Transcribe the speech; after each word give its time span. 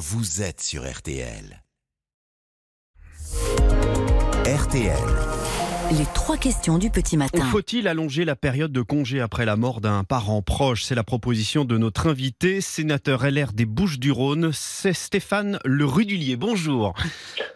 vous 0.00 0.40
êtes 0.40 0.62
sur 0.62 0.90
RTL. 0.90 1.62
RTL. 4.46 4.96
Les 5.92 6.06
trois 6.14 6.38
questions 6.38 6.78
du 6.78 6.88
petit 6.88 7.18
matin. 7.18 7.44
Faut-il 7.50 7.86
allonger 7.86 8.24
la 8.24 8.34
période 8.34 8.72
de 8.72 8.80
congé 8.80 9.20
après 9.20 9.44
la 9.44 9.56
mort 9.56 9.82
d'un 9.82 10.02
parent 10.04 10.40
proche? 10.40 10.84
C'est 10.84 10.94
la 10.94 11.04
proposition 11.04 11.66
de 11.66 11.76
notre 11.76 12.08
invité, 12.08 12.62
sénateur 12.62 13.30
LR 13.30 13.52
des 13.52 13.66
Bouches-du-Rhône, 13.66 14.52
c'est 14.54 14.94
Stéphane 14.94 15.58
Le 15.66 15.84
Rudulier. 15.84 16.36
Bonjour. 16.36 16.94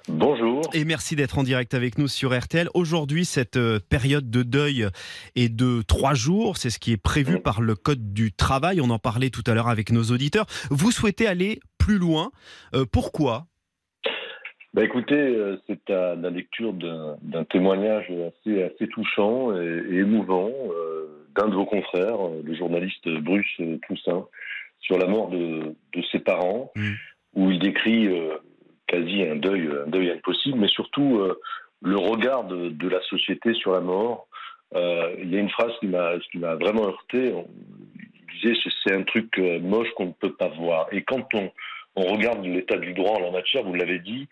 Bonjour. 0.09 0.69
Et 0.75 0.85
merci 0.85 1.17
d'être 1.17 1.39
en 1.39 1.45
direct 1.45 1.73
avec 1.73 1.97
nous 1.97 2.09
sur 2.09 2.39
RTL. 2.39 2.69
Aujourd'hui, 2.75 3.25
cette 3.25 3.57
euh, 3.57 3.81
période 3.89 4.29
de 4.31 4.43
deuil 4.43 4.87
est 5.35 5.49
de 5.49 5.81
trois 5.81 6.13
jours. 6.13 6.59
C'est 6.59 6.69
ce 6.69 6.79
qui 6.79 6.93
est 6.93 6.99
prévu 6.99 7.41
par 7.41 7.63
le 7.63 7.75
Code 7.75 8.13
du 8.13 8.33
travail. 8.33 8.83
On 8.83 8.91
en 8.91 8.99
parlait 8.99 9.31
tout 9.31 9.45
à 9.47 9.55
l'heure 9.55 9.69
avec 9.69 9.91
nos 9.91 10.05
auditeurs. 10.05 10.45
Vous 10.69 10.91
souhaitez 10.91 11.27
aller 11.27 11.61
plus 11.85 11.99
loin. 11.99 12.31
Euh, 12.75 12.85
pourquoi? 12.91 13.47
Bah 14.73 14.85
écoutez, 14.85 15.15
euh, 15.15 15.57
c'est 15.67 15.91
à 15.91 16.15
la 16.15 16.31
lecture 16.31 16.73
d'un 16.73 17.45
témoignage 17.45 18.11
assez, 18.11 18.63
assez 18.63 18.89
touchant 18.89 19.55
et, 19.55 19.99
émouvant 19.99 20.51
euh, 20.51 21.27
d'un 21.37 21.49
de 21.49 21.55
vos 21.55 21.67
confrères, 21.67 22.19
le 22.43 22.55
journaliste 22.55 23.09
Bruce 23.21 23.61
Toussaint, 23.87 24.27
sur 24.81 24.99
la 24.99 25.07
mort 25.07 25.29
de, 25.29 25.75
de 25.95 26.03
ses 26.11 26.19
parents, 26.21 26.73
mm. 26.75 26.93
où 27.35 27.51
il 27.51 27.59
décrit 27.59 28.09
quasi 28.87 29.23
un 29.23 29.37
deuil, 29.37 29.69
un 29.87 29.89
deuil 29.89 30.11
impossible, 30.11 30.59
mais 30.59 30.69
surtout 30.69 31.21
le 31.83 31.97
regard 31.97 32.45
de, 32.45 32.71
de, 32.71 32.89
la 32.89 33.01
société 33.03 33.55
sur 33.55 33.73
la 33.73 33.81
mort. 33.81 34.27
il 34.75 35.31
y 35.31 35.37
a 35.37 35.41
une 35.41 35.51
phrase 35.51 35.73
qui 35.81 35.87
m'a 35.89 36.55
vraiment 36.57 36.87
heurté. 36.87 37.33
il 37.33 38.41
disait 38.41 38.71
c'est 38.85 38.95
un 38.95 39.03
truc 39.03 39.39
moche 39.63 39.91
qu'on 39.97 40.07
ne 40.07 40.13
peut 40.13 40.35
pas 40.35 40.49
voir. 40.49 40.87
Et 40.93 41.03
quand 41.03 41.27
on, 41.35 41.51
on 41.97 42.07
regarde 42.13 42.45
l'état 42.45 42.77
du 42.77 42.93
droit 42.95 43.17
en 43.17 43.21
la 43.21 43.31
matière, 43.31 43.63
vous 43.63 43.75
l'avez 43.75 43.99
dit, 43.99 44.29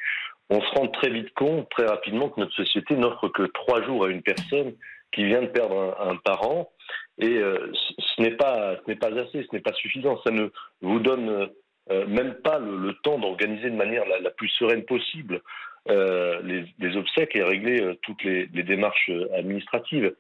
on 0.51 0.61
se 0.61 0.75
rend 0.75 0.89
très 0.89 1.11
vite 1.11 1.33
compte, 1.35 1.69
très 1.71 1.87
rapidement, 1.87 2.29
que 2.29 2.41
notre 2.41 2.55
société 2.55 2.97
n'offre 2.97 3.29
que 3.29 3.45
trois 3.45 3.83
jours 3.83 4.05
à 4.05 4.09
une 4.09 4.23
personne 4.23 4.75
qui 5.13 5.25
vient 5.25 5.43
de 5.43 5.47
perdre 5.47 5.97
un, 6.01 6.17
parent. 6.17 6.71
Et 7.19 7.37
euh, 7.39 7.73
ce 7.99 8.23
n'est 8.23 8.37
pas, 8.37 8.77
ce 8.77 8.91
n'est 8.91 8.97
pas 8.97 9.09
assez, 9.09 9.47
ce 9.51 9.55
n'est 9.55 9.63
pas 9.63 9.73
suffisant. 9.75 10.21
Ça 10.25 10.31
ne 10.31 10.49
vous 10.81 10.99
donne 10.99 11.51
euh, 11.91 12.07
même 12.07 12.35
pas 12.35 12.59
le, 12.59 12.95
temps 13.03 13.19
d'organiser 13.19 13.71
de 13.71 13.77
manière 13.77 14.05
la, 14.07 14.31
plus 14.31 14.49
sereine 14.49 14.85
possible 14.85 15.43
euh, 15.89 16.41
les, 16.43 16.97
obsèques 16.97 17.35
et 17.35 17.43
régler 17.43 17.99
toutes 18.03 18.23
les, 18.25 18.47
démarches 18.47 19.11
administratives. 19.37 20.15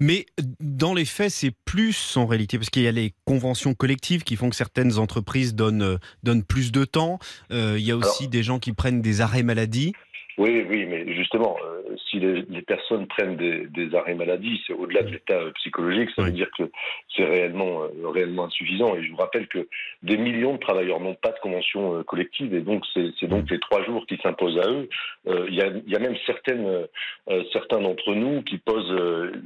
Mais 0.00 0.26
dans 0.60 0.94
les 0.94 1.04
faits, 1.04 1.30
c'est 1.30 1.52
plus 1.64 2.16
en 2.16 2.26
réalité, 2.26 2.58
parce 2.58 2.70
qu'il 2.70 2.82
y 2.82 2.88
a 2.88 2.92
les 2.92 3.12
conventions 3.24 3.74
collectives 3.74 4.24
qui 4.24 4.36
font 4.36 4.50
que 4.50 4.56
certaines 4.56 4.98
entreprises 4.98 5.54
donnent, 5.54 5.98
donnent 6.22 6.44
plus 6.44 6.72
de 6.72 6.84
temps. 6.84 7.18
il 7.50 7.78
y 7.78 7.90
a 7.90 7.96
aussi 7.96 8.28
des 8.28 8.42
gens 8.42 8.58
qui 8.58 8.72
prennent 8.72 9.02
des 9.02 9.20
arrêts 9.20 9.42
maladie. 9.42 9.92
Oui, 10.38 10.66
oui, 10.68 10.84
mais 10.84 11.14
justement, 11.14 11.56
euh, 11.64 11.96
si 12.10 12.20
les, 12.20 12.42
personnes 12.62 13.06
prennent 13.06 13.36
des, 13.36 13.94
arrêts 13.94 14.14
maladie, 14.14 14.62
c'est 14.66 14.74
au-delà 14.74 15.02
de 15.02 15.12
l'état 15.12 15.34
euh, 15.34 15.50
psychologique, 15.52 16.10
ça 16.14 16.24
veut 16.24 16.30
dire 16.30 16.50
que 16.58 16.64
c'est 17.14 17.24
réellement, 17.24 17.84
euh, 17.84 18.08
réellement 18.08 18.44
insuffisant. 18.44 18.94
Et 18.96 19.04
je 19.04 19.10
vous 19.12 19.16
rappelle 19.16 19.48
que 19.48 19.66
des 20.02 20.18
millions 20.18 20.54
de 20.54 20.58
travailleurs 20.58 21.00
n'ont 21.00 21.14
pas 21.14 21.30
de 21.30 21.38
convention 21.38 22.02
collective, 22.04 22.54
et 22.54 22.60
donc 22.60 22.84
c'est 22.92 23.26
donc 23.28 23.50
les 23.50 23.58
trois 23.60 23.82
jours 23.84 24.04
qui 24.06 24.18
s'imposent 24.22 24.58
à 24.58 24.68
eux. 24.68 24.88
Il 25.48 25.54
y, 25.54 25.62
a, 25.62 25.68
y, 25.86 25.96
a, 25.96 25.98
même 25.98 26.16
certaines, 26.26 26.86
certains 27.52 27.80
d'entre 27.80 28.14
nous 28.14 28.42
qui 28.42 28.58
posent 28.58 28.94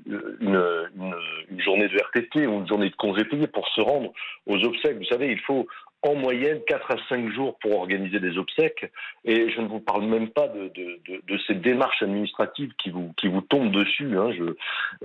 une, 0.06 0.20
une, 0.40 1.14
une, 1.50 1.60
journée 1.60 1.88
de 1.88 1.96
RTT 1.96 2.46
ou 2.46 2.60
une 2.60 2.68
journée 2.68 2.90
de 2.90 2.96
congé 2.96 3.24
payé 3.24 3.46
pour 3.46 3.68
se 3.68 3.80
rendre 3.80 4.12
aux 4.46 4.62
obsèques. 4.64 4.98
Vous 4.98 5.04
savez, 5.04 5.30
il 5.30 5.40
faut 5.40 5.66
en 6.02 6.14
moyenne 6.14 6.60
4 6.66 6.90
à 6.92 6.96
5 7.08 7.30
jours 7.32 7.58
pour 7.60 7.78
organiser 7.78 8.20
des 8.20 8.38
obsèques. 8.38 8.90
Et 9.24 9.50
je 9.50 9.60
ne 9.60 9.68
vous 9.68 9.80
parle 9.80 10.04
même 10.04 10.30
pas 10.30 10.48
de, 10.48 10.68
de, 10.68 11.00
de, 11.06 11.20
de 11.26 11.38
ces 11.46 11.54
démarches 11.54 12.02
administratives 12.02 12.72
qui 12.78 12.90
vous, 12.90 13.12
qui 13.16 13.28
vous 13.28 13.42
tombent 13.42 13.72
dessus. 13.72 14.16
Hein. 14.16 14.32
Je, 14.32 14.44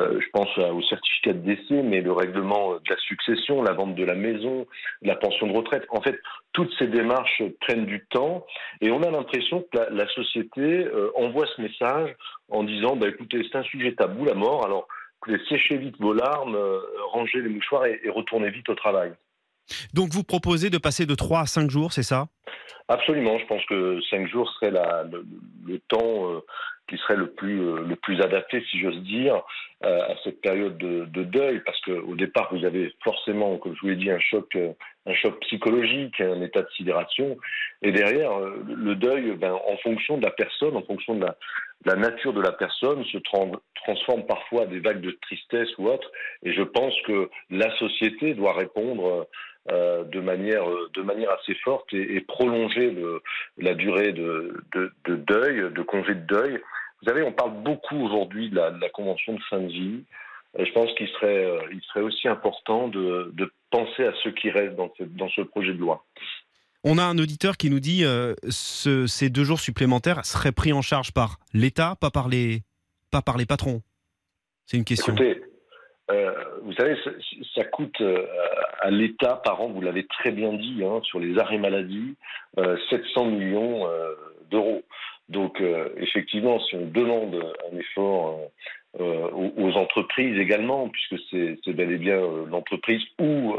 euh, 0.01 0.19
je 0.19 0.29
pense 0.31 0.57
au 0.57 0.81
certificat 0.83 1.33
de 1.33 1.39
décès, 1.39 1.83
mais 1.83 2.01
le 2.01 2.11
règlement 2.11 2.73
de 2.73 2.89
la 2.89 2.97
succession, 2.97 3.61
la 3.61 3.73
vente 3.73 3.95
de 3.95 4.03
la 4.03 4.15
maison, 4.15 4.65
la 5.01 5.15
pension 5.15 5.47
de 5.47 5.53
retraite. 5.53 5.85
En 5.89 6.01
fait, 6.01 6.19
toutes 6.53 6.73
ces 6.79 6.87
démarches 6.87 7.43
prennent 7.61 7.85
du 7.85 8.05
temps 8.09 8.45
et 8.81 8.91
on 8.91 9.03
a 9.03 9.11
l'impression 9.11 9.61
que 9.61 9.77
la, 9.77 9.89
la 9.89 10.07
société 10.09 10.61
euh, 10.61 11.11
envoie 11.15 11.45
ce 11.55 11.61
message 11.61 12.15
en 12.49 12.63
disant 12.63 12.95
bah, 12.95 13.09
écoutez, 13.09 13.41
c'est 13.51 13.57
un 13.57 13.63
sujet 13.63 13.93
tabou, 13.93 14.25
la 14.25 14.33
mort, 14.33 14.65
alors 14.65 14.87
séchez 15.49 15.77
vite 15.77 15.95
vos 15.99 16.13
larmes, 16.13 16.55
euh, 16.55 16.79
rangez 17.11 17.41
les 17.41 17.49
mouchoirs 17.49 17.85
et 17.85 18.09
retournez 18.09 18.49
vite 18.49 18.69
au 18.69 18.75
travail. 18.75 19.13
Donc 19.93 20.09
vous 20.09 20.23
proposez 20.23 20.69
de 20.69 20.77
passer 20.77 21.05
de 21.05 21.15
3 21.15 21.41
à 21.41 21.45
5 21.45 21.69
jours, 21.69 21.93
c'est 21.93 22.03
ça? 22.03 22.27
Absolument, 22.87 23.39
je 23.39 23.45
pense 23.47 23.65
que 23.65 23.99
5 24.11 24.27
jours 24.27 24.51
serait 24.53 24.69
le, 24.69 25.79
temps 25.87 26.29
euh, 26.29 26.41
qui 26.87 26.97
serait 26.97 27.15
le 27.15 27.31
plus, 27.31 27.59
euh, 27.59 27.83
le 27.83 27.95
plus 27.95 28.21
adapté, 28.21 28.63
si 28.69 28.79
j'ose 28.79 29.01
dire, 29.01 29.41
euh, 29.83 30.01
à 30.03 30.15
cette 30.23 30.39
période 30.41 30.77
de, 30.77 31.23
deuil, 31.23 31.61
parce 31.65 31.79
qu'au 31.81 32.15
départ, 32.15 32.53
vous 32.53 32.63
avez 32.63 32.93
forcément, 33.03 33.57
comme 33.57 33.75
je 33.75 33.81
vous 33.81 33.87
l'ai 33.87 33.95
dit, 33.95 34.11
un 34.11 34.19
choc, 34.19 34.55
un 35.07 35.13
choc 35.15 35.39
psychologique, 35.41 36.21
un 36.21 36.41
état 36.43 36.61
de 36.61 36.69
sidération, 36.77 37.37
et 37.81 37.91
derrière, 37.91 38.37
le 38.39 38.95
deuil, 38.95 39.31
ben, 39.31 39.53
en 39.53 39.77
fonction 39.77 40.17
de 40.19 40.23
la 40.23 40.31
personne, 40.31 40.77
en 40.77 40.83
fonction 40.83 41.15
de 41.15 41.25
la, 41.85 41.95
nature 41.95 42.33
de 42.33 42.41
la 42.41 42.51
personne, 42.51 43.03
se 43.05 43.17
transforme 43.17 44.25
parfois 44.27 44.63
à 44.63 44.65
des 44.67 44.79
vagues 44.79 45.01
de 45.01 45.17
tristesse 45.23 45.69
ou 45.79 45.87
autre, 45.87 46.11
et 46.43 46.53
je 46.53 46.61
pense 46.61 46.93
que 47.07 47.31
la 47.49 47.75
société 47.77 48.35
doit 48.35 48.53
répondre 48.53 49.27
euh, 49.71 50.03
de, 50.03 50.19
manière, 50.19 50.65
de 50.93 51.01
manière 51.01 51.31
assez 51.31 51.55
forte 51.55 51.91
et, 51.93 52.21
prolonger 52.21 52.91
le, 52.91 53.21
la 53.57 53.73
durée 53.73 54.13
de, 54.13 54.63
de, 54.73 55.15
deuil, 55.15 55.71
de 55.73 55.81
congé 55.81 56.13
de 56.13 56.25
deuil. 56.25 56.61
Vous 57.01 57.07
savez, 57.07 57.23
on 57.23 57.31
parle 57.31 57.63
beaucoup 57.63 57.97
aujourd'hui 57.97 58.49
de 58.49 58.55
la, 58.55 58.89
convention 58.89 59.33
de 59.33 59.41
fin 59.49 59.59
de 59.59 59.67
vie. 59.67 60.03
je 60.57 60.71
pense 60.71 60.93
qu'il 60.93 61.07
serait, 61.07 61.45
euh, 61.45 61.59
il 61.71 61.81
serait 61.81 62.01
aussi 62.01 62.27
important 62.27 62.87
de, 62.87 63.31
de 63.33 63.51
penser 63.71 64.05
à 64.05 64.13
ceux 64.23 64.31
qui 64.31 64.49
restent 64.49 64.75
dans 64.75 64.91
ce, 64.97 65.03
dans 65.03 65.29
ce 65.29 65.41
projet 65.41 65.73
de 65.73 65.79
loi. 65.79 66.05
On 66.87 66.99
a 66.99 67.03
un 67.03 67.17
auditeur 67.17 67.57
qui 67.57 67.71
nous 67.71 67.79
dit 67.79 68.05
euh, 68.05 68.35
ce, 68.47 69.07
ces 69.07 69.31
deux 69.31 69.43
jours 69.43 69.59
supplémentaires 69.59 70.23
seraient 70.23 70.51
pris 70.51 70.71
en 70.71 70.83
charge 70.83 71.11
par 71.11 71.39
l'État, 71.51 71.95
pas 71.99 72.11
par 72.11 72.29
les, 72.29 72.61
pas 73.09 73.23
par 73.23 73.37
les 73.37 73.47
patrons. 73.47 73.81
C'est 74.67 74.77
une 74.77 74.85
question. 74.85 75.15
Écoutez, 75.15 75.41
euh, 76.11 76.33
vous 76.61 76.73
savez, 76.73 76.95
ça 77.55 77.63
coûte 77.65 77.99
euh, 78.01 78.25
à 78.81 78.91
l'État 78.91 79.41
par 79.43 79.61
an, 79.61 79.69
vous 79.69 79.81
l'avez 79.81 80.05
très 80.05 80.31
bien 80.31 80.53
dit, 80.53 80.83
hein, 80.83 81.01
sur 81.03 81.19
les 81.19 81.37
arrêts 81.39 81.57
maladie, 81.57 82.15
700 82.89 83.25
millions 83.25 83.87
d'euros. 84.51 84.83
Donc, 85.27 85.61
effectivement, 85.97 86.59
si 86.59 86.75
on 86.75 86.85
demande 86.85 87.35
un 87.71 87.77
effort 87.77 88.39
aux, 88.99 89.71
entreprises 89.73 90.39
également, 90.39 90.87
puisque 90.89 91.21
c'est 91.31 91.73
bel 91.73 91.91
et 91.91 91.97
bien 91.97 92.21
l'entreprise 92.49 93.01
ou, 93.19 93.55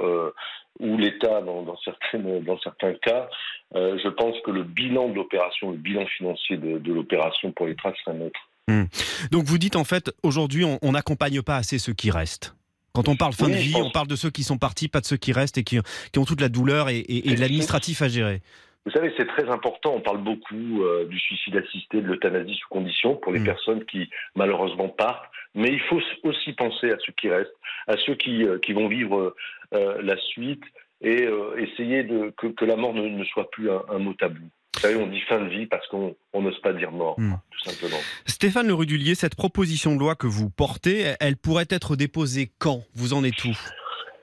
l'État 0.81 1.43
dans, 1.43 1.77
certains 1.79 2.95
cas, 2.95 3.29
je 3.75 4.09
pense 4.09 4.41
que 4.41 4.51
le 4.51 4.63
bilan 4.63 5.09
de 5.09 5.17
l'opération, 5.17 5.73
le 5.73 5.77
bilan 5.77 6.07
financier 6.07 6.57
de, 6.57 6.79
de 6.79 6.93
l'opération 6.95 7.53
pour 7.53 7.67
l'État 7.67 7.93
serait 8.03 8.17
neutre. 8.17 8.41
Hmm. 8.69 8.85
Donc 9.31 9.45
vous 9.45 9.59
dites 9.59 9.77
en 9.77 9.85
fait, 9.85 10.13
aujourd'hui, 10.23 10.65
on 10.65 10.93
n'accompagne 10.93 11.43
pas 11.43 11.57
assez 11.57 11.79
ceux 11.79 11.95
qui 11.95 12.11
restent. 12.11 12.57
Quand 12.97 13.09
on 13.11 13.17
parle 13.17 13.35
fin 13.35 13.51
de 13.51 13.55
vie, 13.55 13.75
on 13.77 13.91
parle 13.91 14.07
de 14.07 14.17
ceux 14.17 14.31
qui 14.31 14.43
sont 14.43 14.57
partis, 14.57 14.89
pas 14.89 15.01
de 15.01 15.05
ceux 15.05 15.19
qui 15.19 15.31
restent 15.35 15.59
et 15.59 15.65
qui, 15.65 15.79
ont 15.79 16.25
toute 16.25 16.41
la 16.41 16.49
douleur 16.49 16.89
et, 16.89 17.05
l'administratif 17.39 18.01
à 18.01 18.09
gérer. 18.09 18.41
Vous 18.87 18.93
savez, 18.93 19.13
c'est 19.19 19.27
très 19.27 19.47
important. 19.51 19.93
On 19.97 20.01
parle 20.01 20.23
beaucoup 20.25 20.83
euh, 20.83 21.05
du 21.05 21.19
suicide 21.19 21.57
assisté, 21.57 22.01
de 22.01 22.07
l'euthanasie 22.07 22.55
sous 22.55 22.69
condition 22.71 23.15
pour 23.17 23.33
les 23.33 23.41
hmm. 23.41 23.45
personnes 23.45 23.85
qui 23.85 24.09
malheureusement 24.35 24.89
partent. 24.89 25.31
Mais 25.55 25.69
il 25.69 25.81
faut 25.81 26.01
aussi 26.23 26.55
penser 26.55 26.91
à 26.91 26.97
ceux 27.05 27.13
qui 27.21 27.29
restent, 27.29 27.53
à 27.87 27.97
ceux 28.07 28.15
qui, 28.15 28.45
euh, 28.45 28.59
qui 28.61 28.73
vont 28.73 28.89
vivre 28.89 29.35
euh, 29.75 30.01
la 30.01 30.17
suite 30.17 30.63
et 31.03 31.29
essayer 31.59 32.05
de, 32.05 32.33
que, 32.39 32.65
la 32.65 32.77
mort 32.77 32.95
ne, 32.95 33.23
soit 33.25 33.51
plus 33.51 33.69
un 33.71 33.99
mot 33.99 34.15
tabou. 34.15 34.49
Vous 34.77 34.83
savez, 34.83 34.97
on 34.97 35.07
dit 35.07 35.21
fin 35.23 35.41
de 35.41 35.49
vie 35.49 35.67
parce 35.67 35.87
qu'on 35.89 36.15
n'ose 36.35 36.61
pas 36.61 36.75
dire 36.75 36.93
mort, 36.93 37.19
hmm. 37.19 37.35
tout 37.51 37.71
simplement. 37.71 37.97
Stéphane 38.27 38.67
Le 38.67 38.75
Rudulier, 38.75 39.15
cette 39.15 39.35
proposition 39.35 39.95
de 39.95 40.01
loi 40.01 40.15
que 40.15 40.27
vous 40.27 40.51
portez, 40.51 41.15
elle 41.19 41.37
pourrait 41.37 41.67
être 41.71 41.97
déposée 41.97 42.51
quand? 42.59 42.83
Vous 42.95 43.15
en 43.15 43.25
êtes 43.25 43.43
où? 43.45 43.57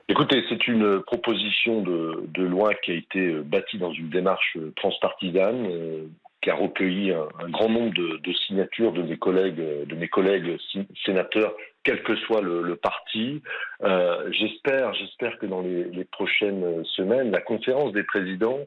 Écoutez, 0.08 0.44
c'est 0.48 0.68
une 0.68 1.00
proposition 1.00 1.80
de, 1.82 2.42
loi 2.42 2.74
qui 2.74 2.92
a 2.92 2.94
été 2.94 3.32
bâtie 3.40 3.78
dans 3.78 3.92
une 3.92 4.10
démarche 4.10 4.56
transpartisane, 4.76 5.66
euh, 5.66 6.06
qui 6.42 6.50
a 6.50 6.54
recueilli 6.54 7.10
un, 7.10 7.48
grand 7.48 7.70
nombre 7.70 7.94
de, 7.94 8.32
signatures 8.46 8.92
de 8.92 9.02
mes 9.02 9.16
collègues, 9.16 9.56
de 9.56 9.94
mes 9.94 10.08
collègues 10.08 10.58
sénateurs, 11.04 11.54
quel 11.84 12.02
que 12.02 12.14
soit 12.16 12.42
le, 12.42 12.76
parti. 12.76 13.42
Euh, 13.82 14.30
j'espère, 14.30 14.92
j'espère 14.94 15.38
que 15.38 15.46
dans 15.46 15.62
les, 15.62 15.84
les, 15.84 16.04
prochaines 16.04 16.84
semaines, 16.84 17.30
la 17.30 17.40
conférence 17.40 17.92
des 17.92 18.02
présidents 18.04 18.60
euh, 18.60 18.64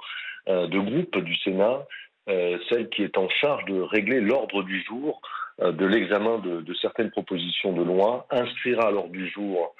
de 0.47 0.79
groupe 0.79 1.17
du 1.19 1.35
Sénat, 1.37 1.85
euh, 2.29 2.57
celle 2.69 2.89
qui 2.89 3.03
est 3.03 3.17
en 3.17 3.29
charge 3.29 3.63
de 3.65 3.79
régler 3.79 4.19
l'ordre 4.19 4.61
du 4.61 4.83
jour 4.83 5.21
euh, 5.61 5.71
de 5.71 5.85
l'examen 5.85 6.39
de, 6.39 6.73
certaines 6.73 7.09
propositions 7.09 7.71
de 7.71 7.83
loi, 7.83 8.27
inscrira 8.29 8.87
à 8.87 8.91
l'ordre 8.91 9.11
du 9.11 9.29
jour 9.29 9.75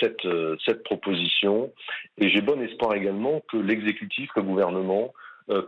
cette, 0.00 0.82
proposition. 0.84 1.72
Et 2.16 2.30
j'ai 2.30 2.40
bon 2.40 2.62
espoir 2.62 2.94
également 2.94 3.42
que 3.50 3.56
l'exécutif, 3.56 4.30
le 4.36 4.42
gouvernement, 4.42 5.12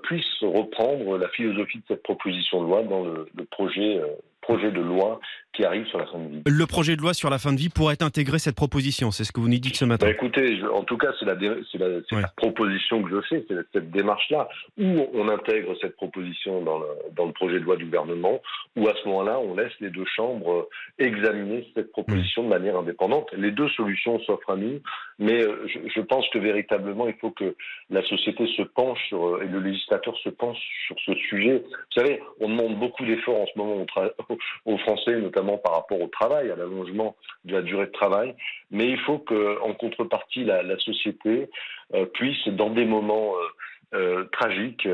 puissent 0.05 0.43
reprendre 0.43 1.19
la 1.19 1.29
philosophie 1.31 1.79
de 1.79 1.85
cette 1.89 2.03
proposition 2.05 2.63
de 2.63 2.67
loi 2.69 2.83
dans 2.85 3.05
le, 3.05 3.27
projet 3.51 4.71
de 4.71 4.81
loi 4.81 5.21
qui 5.55 5.65
arrive 5.65 5.87
sur 5.87 5.99
la 5.99 6.07
fin 6.07 6.19
de 6.19 6.29
vie. 6.29 6.43
Le 6.47 6.67
projet 6.67 6.97
de 6.97 7.01
loi 7.01 7.15
sur 7.15 7.31
la 7.31 7.39
fin 7.39 7.53
de 7.53 7.59
vie 7.59 7.69
pourrait 7.69 8.03
intégrer 8.03 8.39
cette 8.39 8.57
proposition, 8.57 9.11
c'est 9.11 9.25
ce 9.25 9.33
que 9.33 9.41
vous 9.41 9.49
nous 9.49 9.59
dites 9.59 9.77
ce 9.77 9.85
matin. 9.85 10.07
Bah 10.07 10.13
écoutez, 10.13 10.61
en 10.73 10.83
tout 10.83 10.99
cas, 10.99 11.13
c'est 11.19 11.25
la, 11.25 11.35
la, 11.35 11.89
la, 12.11 12.29
proposition 12.37 13.03
que 13.03 13.11
je 13.11 13.21
fais, 13.29 13.45
c'est 13.49 13.57
cette 13.73 13.91
démarche-là, 13.91 14.49
où 14.79 15.07
on 15.15 15.29
intègre 15.29 15.75
cette 15.81 15.97
proposition 15.97 16.63
dans 16.63 16.79
le, 16.79 16.87
dans 17.17 17.27
le, 17.27 17.33
projet 17.33 17.61
de 17.61 17.65
loi 17.65 17.77
du 17.77 17.85
gouvernement, 17.85 18.41
où 18.77 18.89
à 18.89 18.95
ce 19.01 19.09
moment-là, 19.09 19.39
on 19.39 19.55
laisse 19.55 19.73
les 19.81 19.91
deux 19.91 20.05
chambres 20.17 20.69
examiner 20.99 21.69
cette 21.75 21.93
proposition 21.93 22.43
de 22.45 22.49
manière 22.49 22.77
indépendante. 22.77 23.31
Les 23.37 23.51
deux 23.51 23.69
solutions 23.71 24.19
s'offrent 24.21 24.51
à 24.51 24.57
nous, 24.57 24.81
mais 25.19 25.43
euh, 25.43 25.67
je, 25.67 25.79
je, 25.95 26.01
pense 26.01 26.29
que 26.31 26.39
véritablement, 26.39 27.07
il 27.07 27.15
faut 27.15 27.31
que 27.31 27.55
la 27.91 28.03
société 28.03 28.47
se 28.57 28.63
penche 28.63 28.99
sur, 29.09 29.25
euh, 29.25 29.43
et 29.43 29.47
le 29.47 29.61
législateur 29.61 30.17
se 30.19 30.29
penche 30.29 30.59
sur 30.87 30.97
ce 31.05 31.15
sujet. 31.15 31.63
Vous 31.65 32.01
savez, 32.01 32.21
on 32.41 32.49
demande 32.49 32.79
beaucoup 32.79 33.05
d'efforts 33.05 33.41
en 33.43 33.47
ce 33.47 33.59
moment 33.59 33.77
au, 33.77 34.37
aux 34.73 34.79
Français, 34.79 35.17
notamment 35.17 35.44
par 35.59 35.75
rapport 35.75 36.01
au 36.01 36.09
travail, 36.09 36.51
à 36.51 36.57
l'allongement 36.57 37.17
de 37.45 37.55
la 37.55 37.63
durée 37.63 37.87
de 37.87 37.93
travail. 37.93 38.35
Mais 38.71 38.89
il 38.89 38.99
faut 38.99 39.19
qu'en 39.19 39.73
contrepartie, 39.75 40.45
la, 40.45 40.63
la 40.63 40.79
société 40.79 41.49
euh, 41.95 42.07
puisse, 42.07 42.49
dans 42.49 42.71
des 42.71 42.85
moments 42.85 43.35
euh, 43.35 43.99
euh, 43.99 44.25
tragiques, 44.33 44.89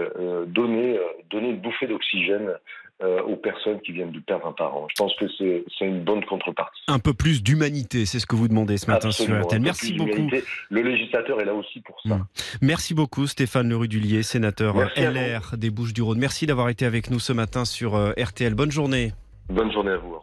donner, 0.47 0.99
donner 1.31 1.51
une 1.51 1.61
bouffée 1.61 1.87
d'oxygène 1.87 2.55
aux 3.27 3.37
personnes 3.37 3.81
qui 3.81 3.93
viennent 3.93 4.13
de 4.13 4.21
perdre 4.21 4.47
un 4.47 4.53
parent. 4.53 4.87
Je 4.91 4.95
pense 4.99 5.15
que 5.15 5.25
c'est 5.39 5.87
une 5.87 6.05
bonne 6.05 6.23
contrepartie. 6.27 6.83
Un 6.87 6.99
peu 6.99 7.15
plus 7.15 7.43
d'humanité, 7.43 8.05
c'est 8.05 8.19
ce 8.19 8.27
que 8.27 8.37
vous 8.37 8.47
demandez 8.47 8.77
ce 8.77 8.91
matin 8.91 9.09
Absolument, 9.09 9.39
sur 9.39 9.47
RTL. 9.47 9.63
Merci 9.63 9.95
beaucoup. 9.95 10.29
Le 10.69 10.83
législateur 10.83 11.41
est 11.41 11.47
là 11.47 11.55
aussi 11.55 11.81
pour 11.81 11.99
ça. 12.03 12.17
Mmh. 12.17 12.27
Merci 12.61 12.93
beaucoup 12.93 13.27
Stéphane 13.27 13.71
Lerudulier, 13.71 14.23
sénateur 14.23 14.75
Merci 14.75 15.01
LR 15.01 15.57
des 15.57 15.71
Bouches-du-Rhône. 15.71 16.19
Merci 16.19 16.45
d'avoir 16.45 16.69
été 16.69 16.85
avec 16.85 17.11
nous 17.11 17.21
ce 17.21 17.33
matin 17.33 17.65
sur 17.65 17.95
RTL. 18.19 18.53
Bonne 18.55 18.71
journée. 18.71 19.13
Bonne 19.49 19.73
journée 19.73 19.93
à 19.93 19.97
vous. 19.97 20.19